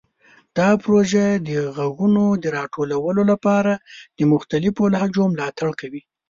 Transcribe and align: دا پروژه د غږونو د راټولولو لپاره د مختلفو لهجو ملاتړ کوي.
دا 0.57 0.69
پروژه 0.83 1.25
د 1.49 1.51
غږونو 1.77 2.23
د 2.43 2.45
راټولولو 2.57 3.21
لپاره 3.31 3.73
د 4.17 4.19
مختلفو 4.33 4.83
لهجو 4.93 5.23
ملاتړ 5.33 5.69
کوي. 5.81 6.01